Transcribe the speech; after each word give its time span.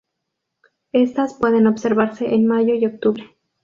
Estas 0.93 1.35
pueden 1.35 1.67
observarse 1.67 2.33
en 2.33 2.47
mayo 2.47 2.73
y 2.73 2.87
octubre. 2.87 3.37